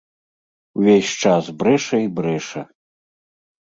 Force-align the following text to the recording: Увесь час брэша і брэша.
Увесь 0.79 1.13
час 1.27 1.43
брэша 1.61 1.97
і 2.09 2.11
брэша. 2.19 2.61